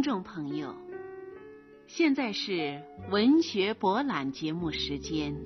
[0.00, 0.74] 听众朋友，
[1.86, 2.80] 现在是
[3.10, 5.36] 文学博览节目时间。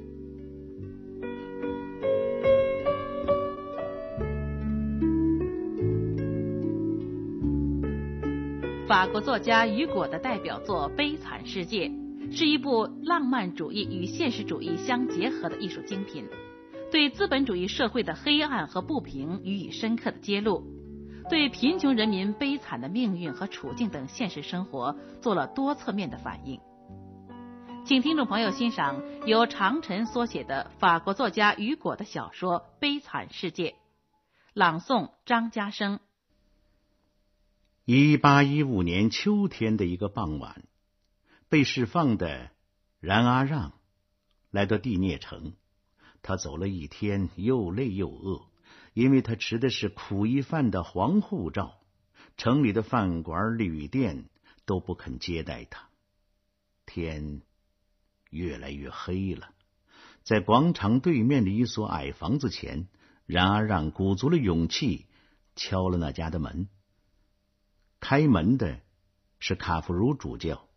[8.87, 11.89] 法国作家雨果的代表作《悲惨世界》
[12.33, 16.27] 是一部浪漫主义与现实主义相结合的艺术精品，
[16.93, 20.63] 对资本主义社会的黑暗和不平予以深刻的揭露。
[21.29, 26.61] 对贫穷人民悲惨的命运和处境等现实生活做了多侧面的反映。
[27.87, 33.71] 请听众朋友欣赏由长晨所写的法国作家雨果的小说《悲惨世界》，
[34.55, 36.01] 朗诵张家生。
[37.85, 40.63] 一八一五年秋天的一个傍晚，
[41.51, 42.51] 被释放的
[43.01, 43.73] 冉阿让
[44.51, 45.53] 来到地涅城，
[46.23, 48.47] 他走了一天，又累又饿。
[48.95, 51.75] 因为他持的是苦役犯的黄护照，
[52.37, 54.31] 城里的饭馆、旅店
[54.65, 55.89] 都不肯接待他。
[56.87, 57.43] 天
[58.31, 59.51] 越来越黑了，
[60.23, 62.89] 在广场对面的一所矮房子前，
[63.27, 65.07] 然而让鼓足了勇气
[65.57, 66.69] 敲了那家的门。
[68.01, 68.81] 开门的
[69.39, 70.69] 是卡夫如主教。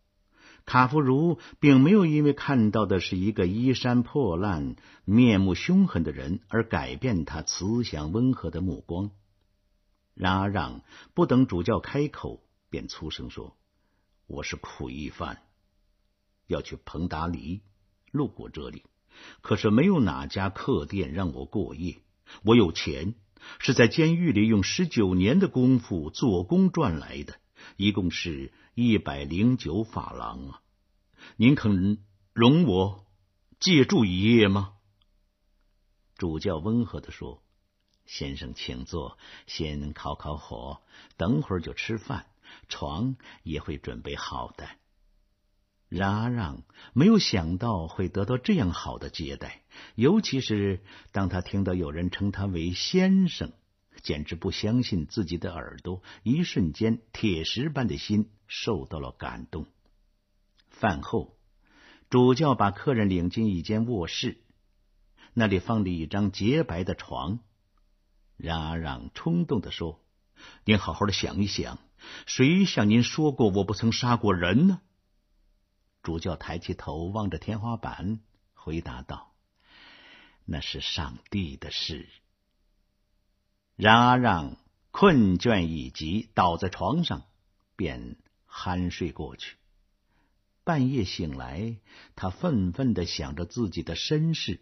[0.68, 9.12] 卡夫如并没有因为看到的是一个衣衫破烂、面目凶狠的人而改变他慈祥温和的目光。
[10.14, 10.82] 然而，让
[11.14, 13.56] 不等主教开口，便粗声说
[14.28, 15.42] ：“我是苦役犯，
[16.48, 17.62] 要去彭达黎，
[18.12, 18.84] 路过这里，
[19.40, 22.00] 可是没有哪家客店让我过夜。
[22.44, 23.16] 我有钱，
[23.59, 27.36] 是在监狱里用十九年的功夫做工赚来的。”
[27.76, 30.62] 一共是一百零九法郎啊！
[31.36, 31.98] 您肯
[32.34, 33.06] 容我
[33.59, 34.74] 借住一夜吗？
[36.16, 37.44] 主教温和的说
[38.08, 40.81] ：“先生，请坐，先烤烤火，
[41.18, 42.28] 等会儿就吃饭，
[42.69, 44.68] 床也会准备好的。”
[45.90, 49.64] 然阿让没有想到会得到这样好的接待，
[49.96, 53.53] 尤其是当他听到有人称他为先生。
[54.02, 59.68] 简直不相信自己的耳朵，一瞬间，铁石般的心受到了感动。
[60.69, 61.38] 饭后，
[62.09, 64.41] 主教把客人领进一间卧室，
[65.34, 67.40] 那里放着一张洁白的床。
[68.38, 70.00] 然而，让冲动的说
[70.64, 71.79] ：“您好好的想一想，
[72.28, 74.81] 谁向您说过我不曾杀过人呢？”
[76.03, 78.19] 主教抬起头望着天花板，
[78.53, 79.34] 回答道
[80.46, 82.08] ：“那是上帝的事。”
[83.78, 84.58] 冉阿让
[84.90, 87.26] 困倦已极，倒在床上，
[87.76, 88.18] 便
[88.50, 89.56] 酣睡过去。
[90.64, 91.78] 半夜醒来，
[92.16, 94.62] 他愤愤的想着自己的身世。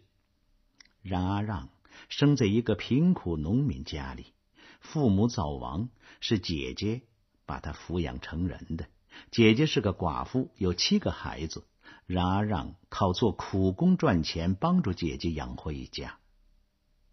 [1.00, 1.70] 冉阿让
[2.10, 4.34] 生在一个贫苦农民家里，
[4.80, 5.88] 父母早亡，
[6.20, 7.00] 是姐姐
[7.46, 8.86] 把他抚养成人的。
[9.30, 11.64] 姐姐是个寡妇，有七个孩子。
[12.04, 16.18] 冉阿让靠做苦工赚钱，帮助姐姐养活一家。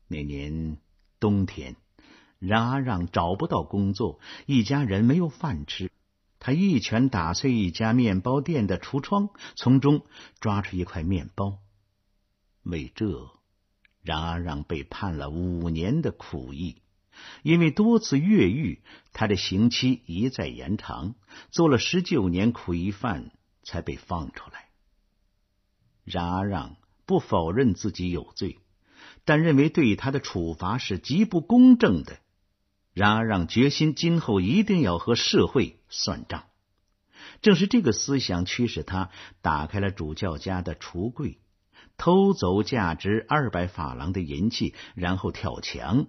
[0.10, 0.80] 那年
[1.22, 1.78] 冬天。
[2.46, 5.90] 冉阿，让找不到工作，一家人没有饭吃。
[6.40, 10.06] 他一拳打碎一家面包店的橱窗，从中
[10.42, 11.60] 抓出一块面包。
[12.64, 13.30] 为这，
[14.02, 16.82] 然而让被判了五年的苦役。
[17.44, 18.82] 因为多次越狱，
[19.14, 21.16] 他的刑期一再延长，
[21.50, 23.32] 做了十九年苦役犯
[23.64, 24.68] 才被放出来。
[26.04, 26.76] 然而让
[27.06, 28.60] 不否认自己有罪，
[29.24, 32.20] 但认为对他的处罚是极不公正的。
[32.94, 36.46] 然而，让决心今后一定要和社会算账。
[37.42, 39.10] 正是这个思想驱使他
[39.42, 41.40] 打开了主教家的橱柜，
[41.98, 46.08] 偷走价值二百法郎的银器，然后跳墙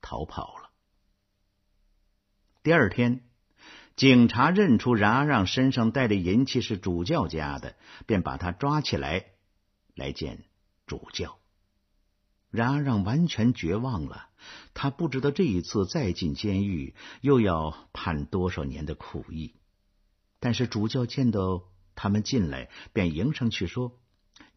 [0.00, 0.70] 逃跑了。
[2.62, 3.22] 第二天，
[3.94, 7.76] 警察认出冉阿让身上带的银器是主教家的，
[8.06, 9.26] 便把他抓起来
[9.94, 10.44] 来见
[10.86, 11.38] 主教。
[12.50, 14.28] 然而，让完全绝望了。
[14.74, 19.54] 他不知道这一次再进监狱又要判多少年的苦役。
[20.40, 23.98] 但是主教见到他们进来，便迎上去说：“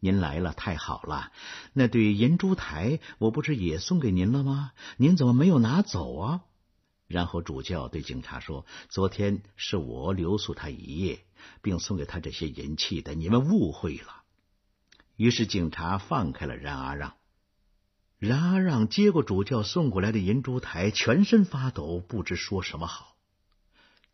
[0.00, 1.30] 您来了，太好了！
[1.72, 4.72] 那对银烛台，我不是也送给您了吗？
[4.96, 6.40] 您怎么没有拿走啊？”
[7.06, 11.24] 然后主教对警察说：“昨天是我留宿他一夜，
[11.62, 14.22] 并送给他这些银器的，你们误会了。”
[15.14, 17.15] 于是警察放开了冉阿让。
[18.18, 23.14] 然而，让接过主教送过来的银烛台，全身发抖，不知说什么好。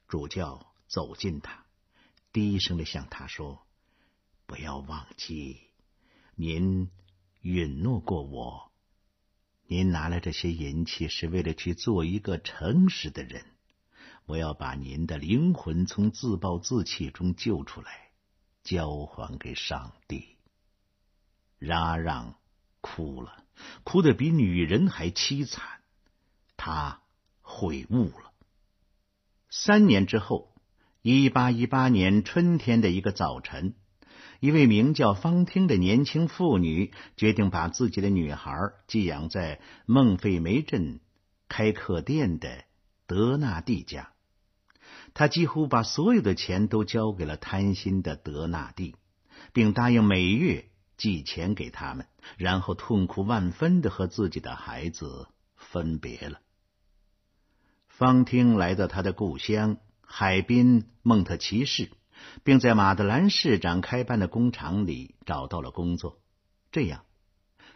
[0.08, 1.64] 主教走近他，
[2.32, 3.64] 低声的向他说
[4.46, 5.60] ：“不要忘记，
[6.34, 6.90] 您
[7.42, 8.72] 允诺过我，
[9.68, 13.44] 您拿来这些银器是为了去做一个诚实的人。
[14.26, 18.10] 我要把您的灵魂从自暴自弃中救出来，
[18.64, 20.36] 交还给上帝。
[21.58, 22.34] 让阿让
[22.80, 23.41] 哭了，
[23.84, 25.64] 哭得比女人还凄惨。
[26.56, 27.02] 他
[27.40, 28.32] 悔悟了。
[29.50, 30.54] 三年之后，
[31.02, 33.74] 一八一八年春天的一个早晨，
[34.40, 38.52] 一位名叫方汀的年轻妇女决定把自己的女孩
[38.86, 41.00] 寄养在孟费梅镇
[41.48, 42.64] 开客店的
[43.06, 44.12] 德纳蒂家。
[45.14, 48.96] 他几乎把所有的钱都交给了贪心的德纳蒂，
[49.52, 56.40] 并答应每月寄钱给他们，然后痛苦万分的和自己的孩子分别了。
[57.88, 61.90] 方汀来到他的故乡海滨蒙特奇市，
[62.42, 66.20] 并在马德兰市长开办的工厂里找到了工作。
[66.70, 67.04] 这样，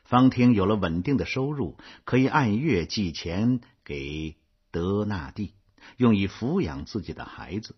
[0.05, 4.37] 方汀有了稳定的收入，可以按月寄钱给
[4.71, 5.55] 德纳蒂。
[5.99, 7.77] 用以抚养自己的孩子，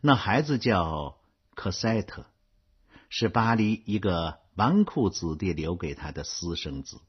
[0.00, 1.18] 那孩子叫
[1.54, 2.24] 科赛特，
[3.10, 7.00] 是巴黎一个纨绔子弟留给他的私生子。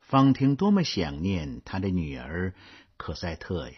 [0.00, 2.54] 方婷多么想念他的女儿
[2.96, 3.76] 可赛特呀！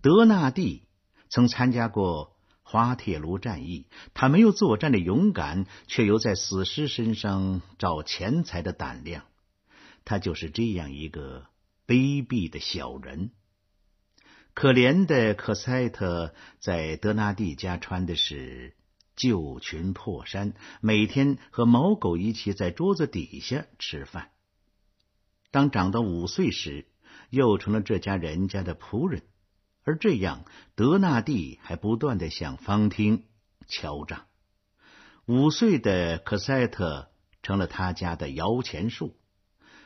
[0.00, 0.88] 德纳蒂
[1.28, 9.24] 曾参加过滑铁卢战役，他没有作战的勇敢，却有在死尸身上找钱财的胆量。
[10.06, 11.46] 他就是这样一个
[11.86, 13.30] 卑鄙的小人。
[14.54, 18.74] 可怜的可赛特在德纳蒂家穿的是
[19.16, 24.30] 旧裙破衫，每天和毛狗一起在桌子底下吃饭。
[25.50, 26.86] 当长到五岁时，
[27.30, 29.22] 又成了这家人家的仆人。
[29.84, 30.44] 而这样，
[30.74, 33.24] 德纳蒂还不断的向方汀
[33.66, 34.26] 敲诈。
[35.26, 37.10] 五岁的科赛特
[37.42, 39.16] 成了他家的摇钱树。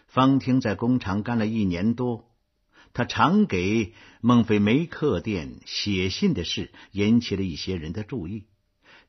[0.06, 2.24] 方汀在工厂干了一年多。
[2.94, 3.92] 他常给
[4.22, 8.46] 孟菲梅克店写信的事引起了一些人的注意。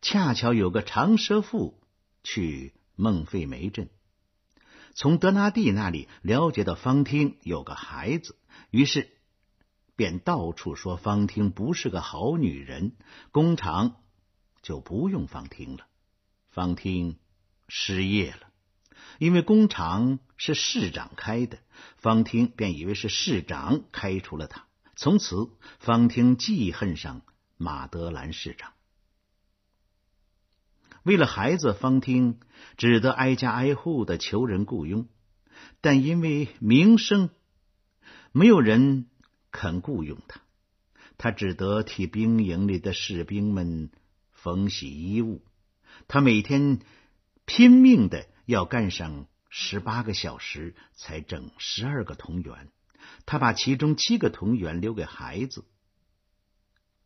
[0.01, 1.79] 恰巧有个长舌妇
[2.23, 3.89] 去孟费梅镇，
[4.93, 8.37] 从德纳蒂那里了解到方汀有个孩子，
[8.71, 9.09] 于是
[9.95, 12.95] 便到处说方汀不是个好女人，
[13.31, 13.97] 工厂
[14.61, 15.85] 就不用方汀了。
[16.49, 17.19] 方汀
[17.67, 18.47] 失业了。
[19.17, 21.59] 因为工厂是市长开的，
[21.97, 24.65] 方汀便以为是市长开除了他。
[24.95, 25.49] 从此，
[25.79, 27.21] 方汀记恨上
[27.57, 28.73] 马德兰市长。
[31.09, 32.39] 为了孩子，方听
[32.77, 35.07] 只得挨家挨户的求人雇佣，
[35.81, 37.31] 但因为名声，
[38.31, 39.07] 没有人
[39.49, 40.41] 肯雇佣他。
[41.17, 43.89] 他只得替兵营里的士兵们
[44.31, 45.43] 缝洗衣物。
[46.07, 46.79] 他每天
[47.45, 48.27] 拼命的。
[48.45, 52.71] 要干上十八个小时才挣十二个铜元，
[53.27, 55.63] 他把其中七个铜元留给孩子。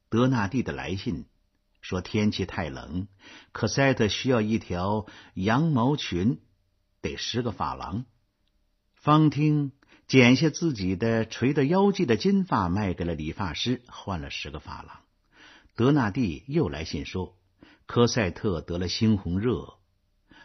[0.08, 1.26] 德纳蒂的来信
[1.83, 3.09] 说天气太冷，
[3.51, 6.39] 可赛特需要一条羊毛裙，
[7.01, 8.06] 得十个法郎。
[8.95, 9.74] 方汀
[10.07, 15.01] 剪下自己的垂到腰际的金发，卖给了理发师，换了十个法郎。
[15.75, 17.38] 德纳蒂又来信说，
[17.85, 19.73] 科赛特得了猩红热。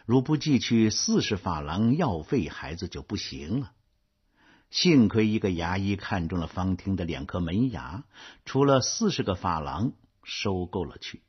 [0.05, 3.71] 如不寄去四十法郎药费，孩子就不行了。
[4.69, 8.03] 幸亏一个牙医看中了方汀的两颗门牙，
[8.43, 11.23] 除了四十个法郎收购了去。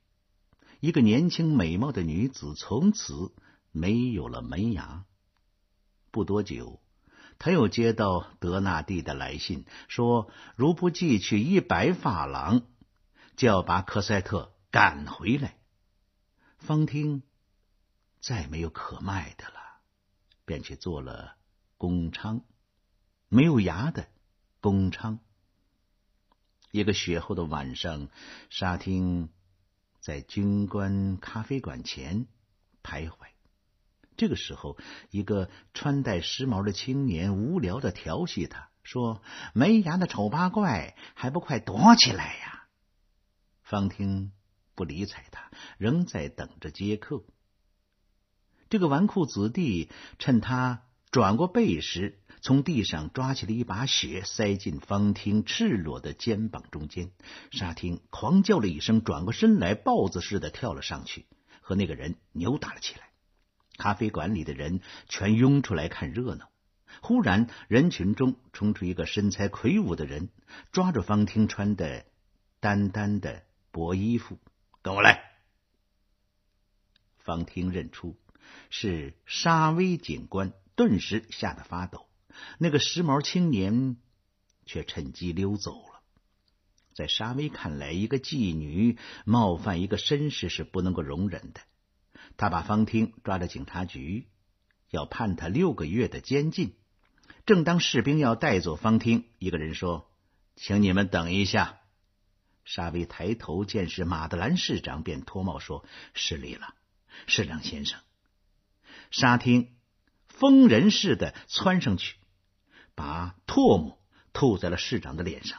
[0.80, 3.32] 一个年轻美貌的女子从此
[3.70, 5.04] 没有了门牙。
[6.10, 6.80] 不多久，
[7.38, 12.62] 他又接到德纳蒂的来信，说如不寄去一百法郎，
[13.36, 15.56] 就要把科赛特赶回来。
[16.58, 17.22] 方汀。
[18.22, 19.80] 再没有可卖的了，
[20.44, 21.36] 便去做了
[21.78, 22.42] 工娼，
[23.30, 24.08] 没有牙的
[24.60, 25.20] 工娼。
[26.70, 28.08] 一个雪后的晚上，
[28.50, 29.30] 沙汀
[30.00, 32.26] 在军官咖啡馆前
[32.82, 33.14] 徘徊。
[34.16, 34.76] 这个时候，
[35.10, 39.22] 一个穿戴时髦的青年无聊的调戏他，说
[39.54, 42.66] ：“没牙的丑八怪，还不快躲起来呀！”
[43.64, 44.32] 方听
[44.74, 47.24] 不理睬他，仍在等着接客。
[48.68, 57.10] 这个纨绔子弟趁他转过背时，从地上抓起了一把雪，塞进方汀赤裸的肩膀中间。
[57.50, 61.26] 沙汀狂叫了一声，转过身来，豹子似的跳了上去，
[61.60, 63.10] 和那个人扭打了起来。
[63.76, 66.48] 咖啡馆里的人全拥出来看热闹。
[67.02, 70.28] 忽然，人群中冲出一个身材魁梧的人，
[70.72, 72.04] 抓着方汀穿的
[72.60, 74.38] 单单的薄衣服，
[74.82, 75.22] 跟我来。
[77.18, 78.18] 方汀认出。
[78.68, 82.06] 是沙威警官，顿时吓得发抖。
[82.58, 83.96] 那个时髦青年
[84.66, 86.00] 却趁机溜走了。
[86.94, 91.60] 在沙威看来，一个妓女冒犯一个绅士是不能够容忍的。
[92.36, 94.28] 他把方汀抓到警察局，
[94.90, 96.74] 要判他六个月的监禁。
[97.46, 100.10] 正当士兵要带走方汀，一个人说
[100.56, 101.78] ：“请你们等一下。”
[102.64, 106.74] 沙威抬头见是马德兰市长，便脱帽说：“失礼了，
[107.26, 107.98] 市长先生。”
[109.10, 109.74] 沙汀
[110.28, 112.16] 疯人似的窜上去，
[113.00, 113.98] 把唾沫
[114.34, 115.58] 吐在了市长的脸上。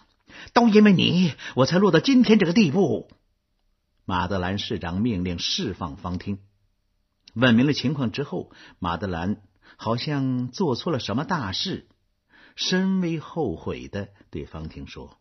[0.53, 3.09] 都因为你，我才落到今天这个地步。
[4.05, 6.37] 马德兰市长命令释放方听。
[7.33, 9.41] 问明了情况之后，马德兰
[9.75, 11.87] 好像做错了什么大事，
[12.55, 15.17] 深为后悔的对方听说。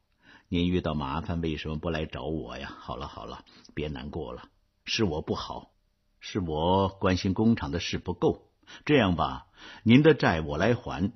[0.48, 2.76] 您遇到麻烦为什么不来找我呀？
[2.80, 4.42] 好了好了，别难过了，
[4.84, 5.70] 是我不好，
[6.18, 8.50] 是我关心工厂的事不够。
[8.84, 9.46] 这样吧，
[9.84, 11.12] 您的债我来还，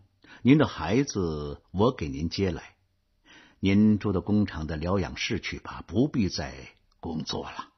[0.47, 2.75] 您的孩子我给您接来，
[3.61, 6.53] 您住到工厂的疗养室去吧，不必再
[7.01, 7.71] 工作了。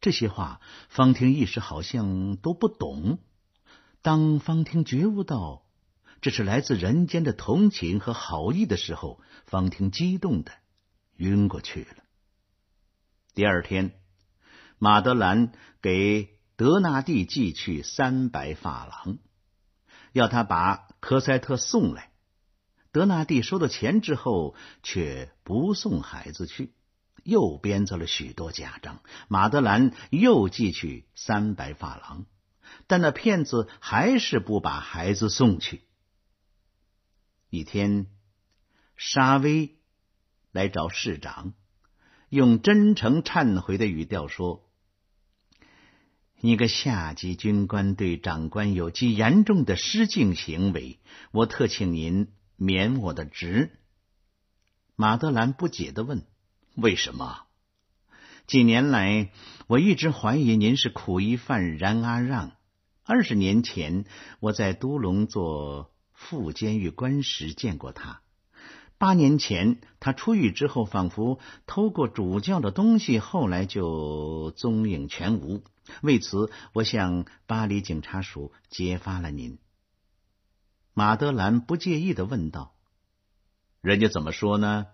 [0.00, 3.18] 这些话，方婷一时好像都不懂。
[4.02, 5.64] 当方婷觉悟到。
[6.20, 10.52] 这是来自人间的同情和好意的时候，方婷激动的
[11.16, 12.04] 晕过去了。
[13.34, 14.00] 第二天，
[14.78, 15.52] 马德兰
[15.82, 19.18] 给德纳蒂寄去三百法郎，
[20.12, 22.10] 要他把科赛特送来。
[22.90, 26.72] 德纳蒂收到钱之后，却不送孩子去，
[27.24, 29.02] 又编造了许多假账。
[29.28, 32.24] 马德兰又寄去三百法郎，
[32.86, 35.82] 但那骗子还是不把孩子送去。
[37.50, 38.06] 一天，
[38.96, 39.76] 沙威
[40.52, 41.52] 来找市长，
[42.30, 44.63] 用真诚忏悔的语调说
[46.44, 50.98] ：“你个下级军官对长官有极严重的失敬行为，
[51.32, 53.70] 我特请您免我的职。”
[54.94, 56.26] 马德兰不解的问
[56.76, 57.44] ：“为什么？
[58.46, 59.32] 几年来，
[59.68, 62.52] 我一直怀疑您是苦役犯冉阿让。
[63.04, 64.04] 二十年前，
[64.38, 68.20] 我在都龙做。”副监狱官时见过他。
[68.98, 75.64] 八年前他出狱之后，仿佛偷过主教的东西，后来就踪影全无。
[76.02, 79.58] 为此，我向巴黎警察署揭发了您。
[80.94, 82.74] 马德兰不介意的问道
[83.82, 84.86] ：“人家怎么说呢？”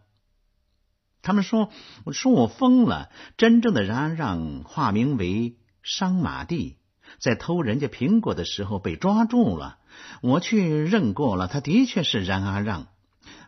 [1.22, 1.70] 他们说
[2.12, 3.10] ：“说我疯了。
[3.36, 6.78] 真正的冉让化名为商马蒂，
[7.18, 9.78] 在偷人家苹果的时候被抓住了。”
[10.22, 12.86] 我去认过了，他的确是冉阿让。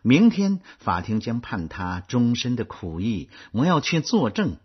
[0.03, 4.57] 明天法庭将判他终身的苦役，我要去作证。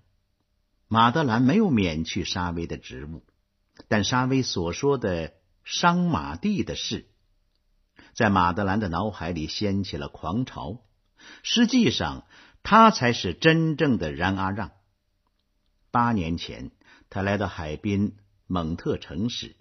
[0.89, 3.23] 马德兰没有免去沙威的职务，
[3.89, 7.07] 但沙威所说的伤马蒂的事，
[8.15, 10.81] 在马德兰的脑海里掀起了狂潮。
[11.43, 12.27] 实际上，
[12.63, 14.71] 他才是真正的冉阿让。
[15.91, 16.71] 八年前，
[17.11, 18.17] 他来到海滨
[18.47, 19.57] 蒙特城时。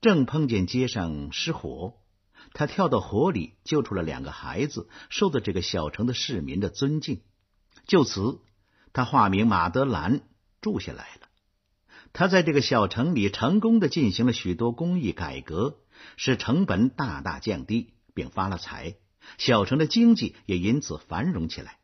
[0.00, 1.94] 正碰见街上失火，
[2.52, 7.22] 他跳到火里救出了两个孩子，受到这个小城的市民的尊敬。
[7.86, 8.40] 就此，
[8.92, 10.20] 他化名马德兰
[10.60, 11.28] 住下来了。
[12.12, 15.78] 他在这个小城里成功的进行了许多公益改革，
[16.16, 18.96] 使成本大大降低，并发了财。
[19.38, 21.78] 小城的经济也因此繁荣起来。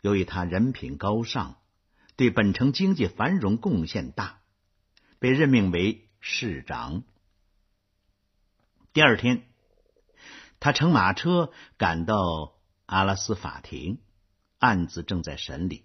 [0.00, 1.56] 由于他人品高尚，
[2.16, 4.40] 对本城经济繁荣贡献大，
[5.18, 7.04] 被任命为市长。
[8.92, 9.44] 第二天，
[10.58, 12.54] 他乘马车赶到
[12.86, 14.00] 阿拉斯法庭，
[14.58, 15.84] 案子正在审理。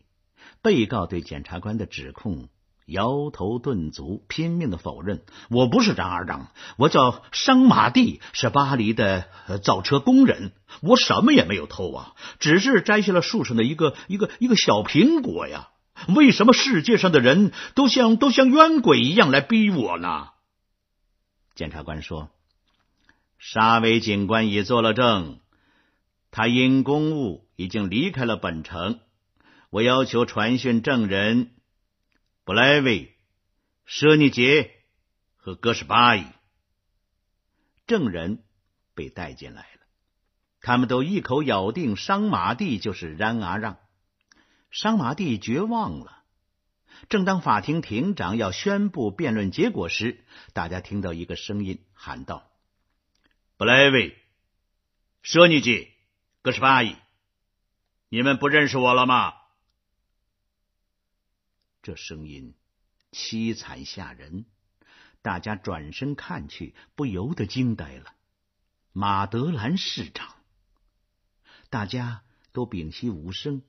[0.62, 2.50] 被告对检察官的指控
[2.86, 9.30] 摇头顿足，拼命的否认：“我不是张二张，我叫商马蒂，是巴黎的
[9.64, 10.52] 造车工人，
[10.82, 15.70] 我什么也没有偷啊，只是摘下了树上的一个一个一个小苹果呀。
[16.16, 20.30] 为什么世界上的人都像都像冤鬼一样来逼我呢？”
[21.56, 22.30] 检察官说。
[23.42, 25.40] 沙威警官已做了证，
[26.30, 29.00] 他因公务已经离开了本城。
[29.70, 31.52] 我要求传讯证人
[32.44, 33.16] 布莱维、
[33.86, 34.72] 舍尼杰
[35.36, 36.26] 和戈什巴伊。
[37.86, 38.44] 证人
[38.96, 39.82] 被带进来了，
[40.60, 43.78] 他们都一口咬定商马蒂就是冉阿让。
[44.72, 46.24] 商马蒂绝望了。
[47.08, 50.24] 正当法庭庭长要宣布辩论结果时，
[50.54, 52.50] 大家听到一个声音喊道。
[53.56, 54.18] 布莱维、
[55.22, 55.92] 舍尼杰、
[56.42, 56.96] 戈什巴伊，
[58.10, 59.34] 你们不认识我了吗？
[61.82, 62.56] 这声音
[63.12, 64.46] 凄惨吓人，
[65.22, 68.14] 大家转身看去，不由得惊呆了。
[68.92, 70.36] 马德兰市长，
[71.70, 73.62] 大家都屏息无声，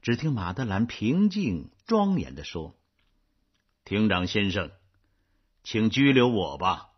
[0.00, 2.76] 只听马德兰平静庄严的说
[3.84, 4.72] ：“庭长先生，
[5.62, 6.90] 请拘留我吧，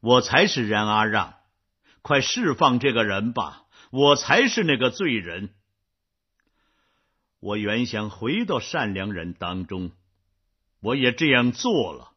[0.00, 1.36] 我才是冉阿让，
[2.02, 5.54] 快释放这个人吧，我才是那个罪人。
[7.44, 9.92] 我原想回到善良人当中，
[10.80, 12.14] 我也这样做了，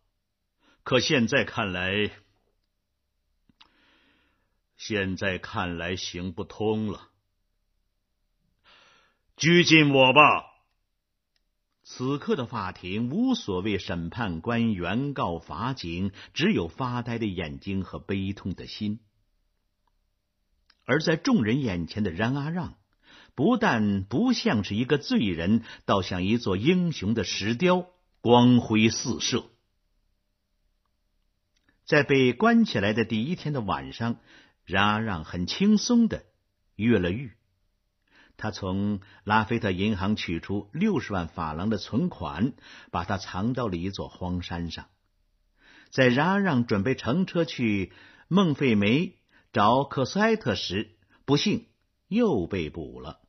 [0.84, 2.12] 可现在看来，
[4.78, 7.10] 现在看来行不通了。”
[9.36, 10.46] 拘禁我吧！
[11.84, 19.02] 此刻的法庭无所谓审判官、原告、法警，只有发呆的眼睛和悲痛的心。
[20.86, 22.78] 而在众人眼前的冉阿让，
[23.38, 27.86] 不但不像是一个罪人，倒像一座英雄的石雕，
[28.20, 29.46] 光辉四射。
[31.86, 34.16] 在被关起来的第一天的晚上，
[34.66, 36.26] 冉阿让很轻松的
[36.76, 37.34] 越了狱。
[38.38, 42.54] 他从拉菲特银行取出六十万法郎的存款，
[42.90, 44.88] 把它藏到了一座荒山上。
[45.92, 47.94] 在冉阿让准备乘车去
[48.30, 49.14] 孟费梅
[49.54, 51.68] 找克斯埃特时，不幸
[52.08, 53.20] 又被捕了。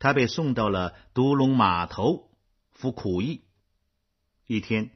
[0.00, 2.28] 他被送到了独龙码头
[2.72, 3.42] 服苦役。
[4.48, 4.90] 一天，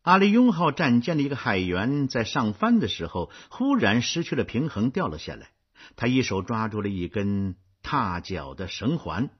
[0.00, 5.50] 阿里雍号战舰的一个海员在上帆的时候，忽然失去了平衡，掉了下来。
[5.96, 7.56] 他一手抓住了一根。
[7.80, 9.30] 踏脚的绳环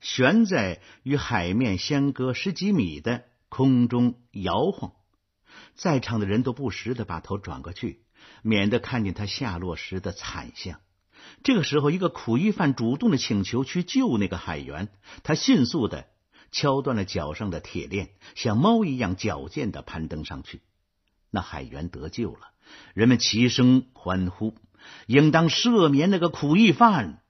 [0.00, 4.92] 悬在与海面相隔十几米的空中摇晃，
[5.76, 8.02] 在场的人都不时的把头转过去，
[8.42, 10.80] 免得看见他下落时的惨相。
[11.46, 14.88] 这个时候，一个苦役犯主动的请求去救那个海员，
[15.22, 16.08] 他迅速的
[16.50, 20.60] 敲断了脚上的铁链，像猫一样矫健的攀登上去。
[21.30, 22.48] 那海员得救了，
[22.94, 24.56] 人们齐声欢呼，
[25.06, 27.22] 应当赦免那个苦役犯。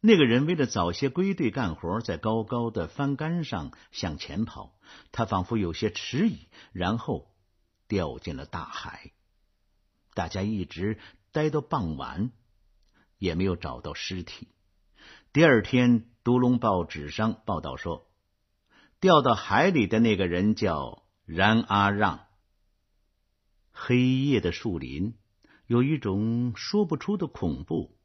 [0.00, 4.72] 那个人为了早些归队干活，在高高的帆杆上向前跑，
[5.12, 7.30] 他仿佛有些迟疑，然后
[7.88, 9.12] 掉进了大海。
[10.14, 10.98] 大家一直
[11.30, 12.30] 待到傍晚，
[13.18, 14.48] 也没有找到尸体。
[15.32, 18.10] 第二天，《独龙报》纸上报道说，
[19.00, 22.26] 掉到海里的那个人叫冉阿让。
[23.70, 25.16] 黑夜的树林
[25.66, 27.96] 有一种说不出的恐怖。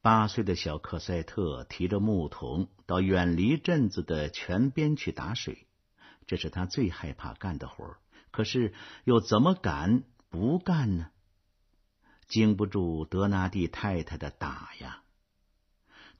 [0.00, 5.68] 八岁的小克赛特提着木桶到远离镇子的泉边去打水，
[6.26, 7.98] 这是他最害怕干的活
[8.32, 11.10] 可是又怎么敢不干呢？
[12.32, 15.02] 经不住德纳蒂太太的打呀！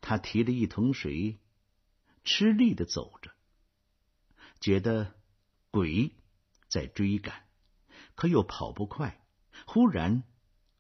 [0.03, 1.39] 他提着一桶水，
[2.23, 3.31] 吃力的走着，
[4.61, 5.15] 觉得
[5.71, 6.13] 鬼
[6.69, 7.47] 在追赶，
[8.15, 9.25] 可又跑不快。
[9.65, 10.23] 忽然，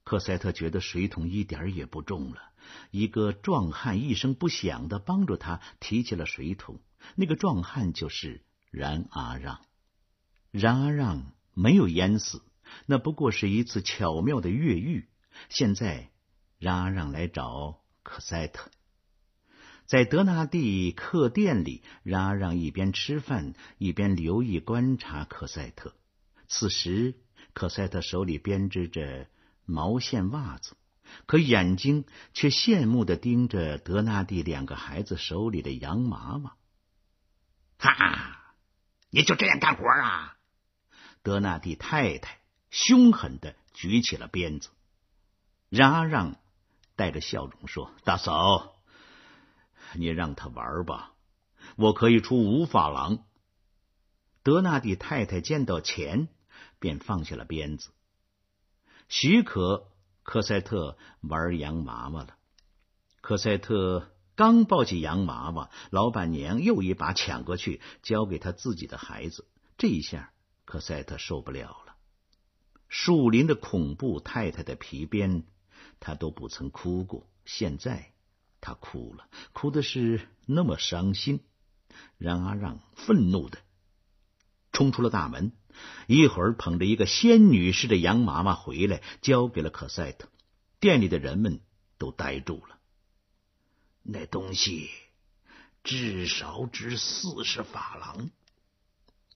[0.04, 2.52] 克赛特觉得水桶一点也不重了。
[2.90, 6.82] 一个壮汉一声不响的帮助他提起了水桶。
[7.14, 9.64] 那个壮汉就是冉阿让。
[10.50, 12.42] 冉阿让没有淹死，
[12.84, 15.08] 那不过是一次巧妙的越狱。
[15.48, 16.10] 现在，
[16.58, 18.70] 冉阿让来找克塞特，
[19.86, 25.94] 在德纳第客店里，冉阿让一边吃饭一边留意观察克塞特。
[26.48, 27.14] 此时，
[27.52, 29.28] 克塞特手里编织着
[29.64, 30.76] 毛线袜子。
[31.26, 36.56] 可眼睛却羡慕的盯着德纳蒂两个孩子手里的洋娃娃。
[37.76, 38.54] 哈，
[39.10, 40.38] 你就这样干活啊？
[41.22, 42.38] 德纳蒂太太
[42.70, 44.70] 凶狠的举起了鞭子。
[45.72, 46.36] 冉阿让
[46.96, 48.74] 带着笑容说：“大嫂，
[49.94, 51.14] 你让他玩吧，
[51.76, 53.24] 我可以出五法郎。”
[54.44, 56.28] 德纳蒂太太见到钱，
[56.78, 57.88] 便放下了鞭子，
[59.08, 59.88] 许可。
[60.24, 62.36] 科赛特玩洋娃娃了。
[63.22, 69.48] 科赛特刚抱起洋娃娃，老板娘又一把抢过去，交给他自己的孩子。
[69.78, 70.32] 这一下，
[70.64, 71.96] 科赛特受不了了。
[72.88, 75.44] 树林的恐怖，太太的皮鞭，
[76.04, 77.28] 他都不曾哭过。
[77.44, 78.12] 现在
[78.60, 81.40] 他哭了，哭的是那么伤心。
[82.18, 83.58] 冉阿让愤怒的
[84.72, 85.52] 冲出了大门。
[86.08, 90.28] 一会儿捧着一个仙女似的洋娃娃回来，交给了可赛特。
[90.80, 91.60] 店里的人们
[91.98, 92.78] 都呆住了。
[94.02, 94.90] 那东西
[95.84, 98.30] 至少值四十法郎。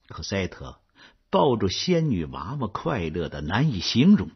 [0.09, 0.81] 可赛特
[1.29, 4.31] 抱住仙女娃娃，快乐的难以形容。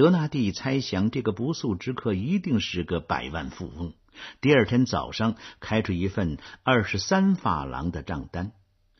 [0.00, 3.92] 德纳蒂猜想，这个不速之客一定是个百万富翁。
[4.40, 8.52] 第二天早上，开出一份二十三法郎的账单。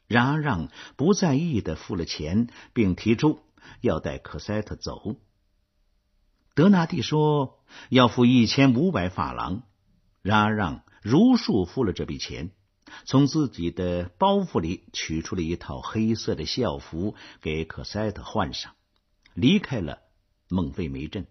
[0.08, 3.40] 冉阿让不在意的付了钱，并提出
[3.80, 5.16] 要带科赛特走。
[6.54, 9.62] 德纳蒂说要付一千五百法郎，
[10.20, 12.50] 冉阿让如数付了这笔钱，
[13.06, 18.74] 从自己的包袱里取出了一套黑色的校服给可塞特换上，
[19.32, 20.02] 离开了
[20.50, 21.26] 孟菲梅镇。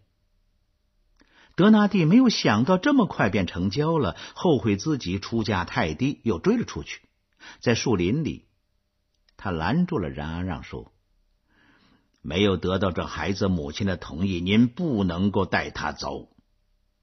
[1.55, 7.01] 德纳蒂没有想到这么快便成交了，后悔自己出价太低，又追了出去。
[7.60, 8.45] 在树林里，
[9.36, 10.93] 他拦住了冉阿让，说
[12.23, 16.29] ：“没有得到这孩子母亲的同意，您不能够带他走。”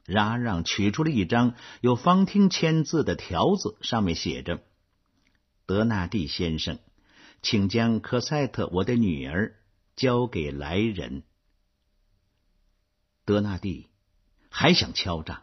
[0.07, 4.63] 冉阿让取出了一张有方汀签字的条子，上面写着
[5.67, 6.79] ：“德纳蒂先生，
[7.43, 9.57] 请将科赛特我的女儿
[9.97, 11.25] 交给来人。”
[13.27, 13.91] 德纳蒂。
[14.49, 15.43] 还想敲诈，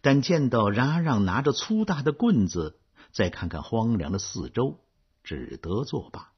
[0.00, 2.78] 但见到冉阿让拿着粗大的棍子，
[3.12, 4.80] 再看看荒凉的四周，
[5.22, 6.30] 只得作罢。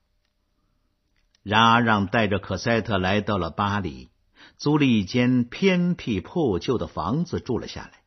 [1.44, 4.08] 冉阿让带着可塞特来到了巴黎，
[4.56, 8.00] 租了一间偏僻破旧的房子住了下来。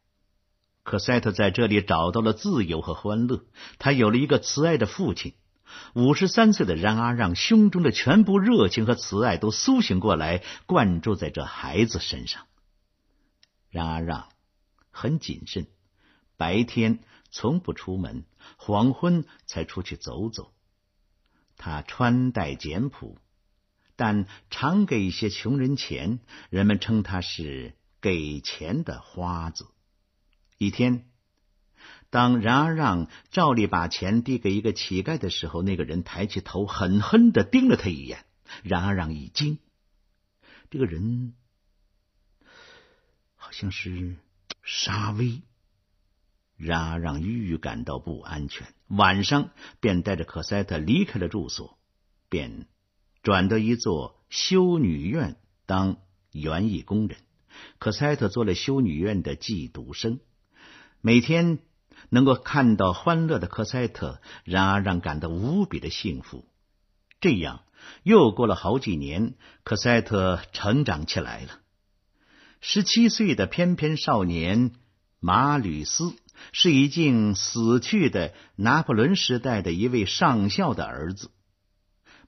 [0.83, 3.45] 可塞特在这里找到了自由和欢乐，
[3.79, 5.35] 他有了一个慈爱的父亲。
[5.93, 12.47] 五十三岁的冉阿让胸中的全部热情和慈爱都苏醒过来，灌注在这孩子身上。
[13.71, 14.29] 冉阿让
[14.91, 15.65] 很谨慎，
[16.35, 16.99] 白天
[17.31, 18.25] 从不出门，
[18.57, 20.53] 黄昏才出去走走。
[21.55, 23.17] 他穿戴简朴，
[23.95, 29.67] 但常给一些穷人钱，人们称他是给钱的花子。
[30.57, 31.05] 一天，
[32.09, 38.25] 当冉阿让照例把钱递给一个乞丐的时候，那个人抬起头，狠狠的盯了他一眼。
[38.63, 39.59] 冉阿让一惊，
[40.69, 41.35] 这个人。
[43.51, 44.15] 像是
[44.63, 45.41] 沙威，
[46.57, 51.77] 然而让预感到不安全，晚上便带着可塞特离开了住所，
[52.29, 52.67] 便
[53.23, 55.97] 转到一座修女院当
[56.31, 57.17] 园艺工人。
[57.77, 60.19] 可塞特做了修女院的寄读生，
[61.01, 61.59] 每天
[62.09, 66.45] 能够看到欢乐的可塞特，然而让感到无比的幸福。
[67.19, 67.63] 这样
[68.03, 71.59] 又过了好几年，可塞特成长起来了。
[72.63, 74.71] 十七岁的翩翩少年
[75.19, 76.13] 马吕斯
[76.51, 81.31] 是已经死去的拿破仑时代的一位上校的儿子。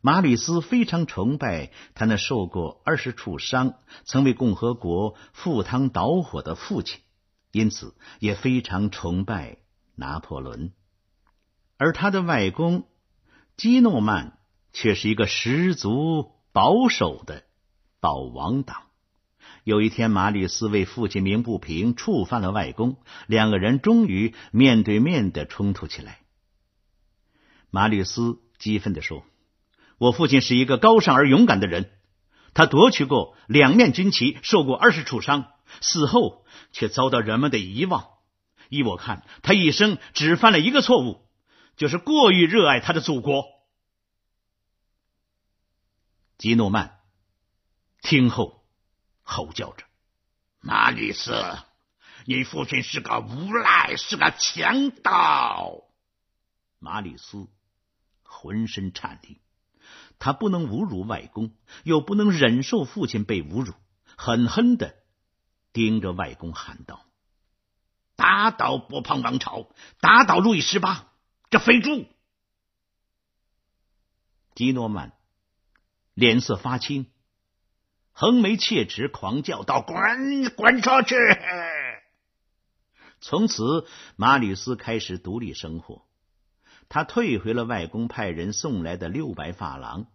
[0.02, 7.00] 马吕斯非常崇拜他那受过二十处伤、曾为共和国赴汤蹈火的父亲，
[7.52, 9.60] 因此也非常崇拜
[9.96, 10.74] 拿破仑。
[11.78, 12.88] 而他的外公
[13.56, 14.40] 基诺曼
[14.74, 17.44] 却是一个十足保守的
[18.00, 18.82] 保王党。
[19.64, 22.98] 有一天，马吕斯为父亲鸣不平，触犯了外公，
[23.28, 26.20] 两个人终于面对面的冲突起来。
[27.70, 29.24] 马吕斯激愤地说
[29.98, 31.92] ：“我父亲是一个高尚而勇敢的人，
[32.54, 35.48] 他夺取过两面军旗，受过二十处伤，
[35.80, 38.10] 死后却遭到人们的遗忘。
[38.68, 41.26] 依我看，他一生只犯了一个错误，
[41.78, 43.46] 就是过于热爱他的祖国。”
[46.38, 47.00] 基诺曼
[48.02, 48.63] 听后。
[49.24, 49.86] 吼叫着
[50.62, 51.58] ：“马里斯，
[52.26, 55.84] 你父亲是个无赖，是个强盗！”
[56.80, 57.48] 马里斯
[58.24, 59.42] 浑身颤栗，
[60.20, 63.74] 他不能侮辱外公，又不能忍受父亲被侮辱，
[64.18, 64.96] 狠狠的
[65.72, 67.06] 盯着外公喊道
[68.16, 71.12] ：“打倒波旁王朝，打倒路易十八，
[71.50, 72.06] 这肥猪！”
[74.56, 75.14] 基诺曼
[76.14, 77.08] 脸色发青。
[78.14, 81.16] 横眉切齿，狂叫道：“滚，滚出去！”
[83.20, 86.06] 从此，马吕斯开始独立生活。
[86.90, 90.08] 他退回了外公派人送来的六百法郎，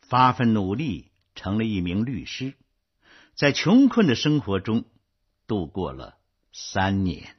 [0.00, 2.54] 发奋努力，成了一名律师，
[3.34, 4.84] 在穷困的生活中
[5.46, 6.18] 度过了
[6.52, 7.36] 三年。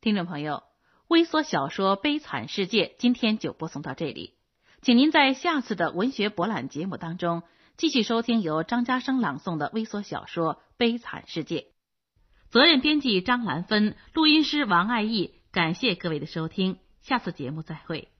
[0.00, 0.64] 听众朋友，
[1.06, 4.34] 微缩小说《悲惨世界》今天就播送到这里。
[4.82, 7.44] 请您在下次的文学博览节目当中
[7.76, 11.58] 继续收听由张家生朗诵的微缩小说《悲惨世界》。
[12.50, 15.34] 责任编辑张兰芬，录音师王爱义。
[15.52, 18.11] 感谢各位的收听，下次节目再会。